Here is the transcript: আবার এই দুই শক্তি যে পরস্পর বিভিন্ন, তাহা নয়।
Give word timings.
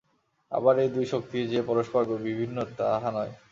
আবার 0.51 0.75
এই 0.79 0.89
দুই 0.89 1.05
শক্তি 1.05 1.37
যে 1.47 1.59
পরস্পর 1.61 2.01
বিভিন্ন, 2.27 2.57
তাহা 2.79 3.09
নয়। 3.11 3.33